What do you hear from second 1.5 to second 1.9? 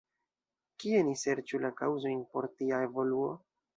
la